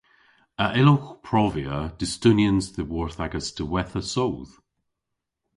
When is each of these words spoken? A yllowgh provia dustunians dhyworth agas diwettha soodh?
A 0.63 0.65
yllowgh 0.79 1.09
provia 1.27 1.77
dustunians 1.99 2.65
dhyworth 2.75 3.19
agas 3.25 3.47
diwettha 3.57 4.01
soodh? 4.13 4.53